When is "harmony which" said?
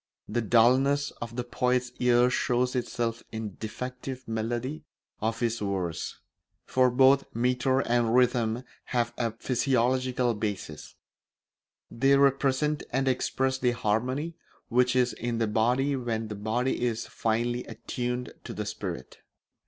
13.73-14.95